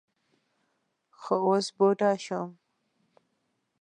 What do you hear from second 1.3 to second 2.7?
اوس بوډا شوم.